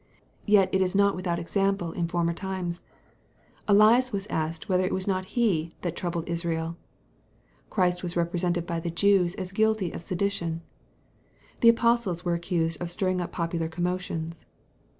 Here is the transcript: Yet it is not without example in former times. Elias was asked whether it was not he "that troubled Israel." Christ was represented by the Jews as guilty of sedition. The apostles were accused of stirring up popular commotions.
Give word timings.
Yet 0.47 0.73
it 0.73 0.81
is 0.81 0.95
not 0.95 1.15
without 1.15 1.37
example 1.37 1.91
in 1.91 2.07
former 2.07 2.33
times. 2.33 2.81
Elias 3.67 4.11
was 4.11 4.25
asked 4.31 4.67
whether 4.67 4.83
it 4.83 4.91
was 4.95 5.05
not 5.07 5.25
he 5.37 5.75
"that 5.81 5.95
troubled 5.95 6.27
Israel." 6.27 6.75
Christ 7.69 8.01
was 8.01 8.15
represented 8.17 8.65
by 8.65 8.79
the 8.79 8.89
Jews 8.89 9.35
as 9.35 9.51
guilty 9.51 9.91
of 9.91 10.01
sedition. 10.01 10.63
The 11.59 11.69
apostles 11.69 12.25
were 12.25 12.33
accused 12.33 12.81
of 12.81 12.89
stirring 12.89 13.21
up 13.21 13.31
popular 13.31 13.67
commotions. 13.67 14.47